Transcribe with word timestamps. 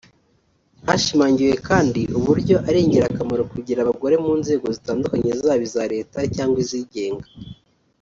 Hashimangiwe 0.87 1.53
kandi 1.67 2.01
uburyo 2.17 2.55
ari 2.67 2.79
ingirakamaro 2.85 3.43
kugira 3.53 3.79
abagore 3.81 4.15
mu 4.23 4.31
nzego 4.41 4.65
zitandukanye 4.75 5.29
zaba 5.41 5.63
iza 5.67 5.83
leta 5.93 6.19
cyangwa 6.35 6.57
izigenga 6.65 7.27